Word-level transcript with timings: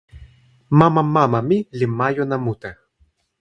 mama 0.79 1.01
mama 1.15 1.39
mi 1.49 1.57
li 1.77 1.85
majuna 1.97 2.37
mute. 2.45 2.71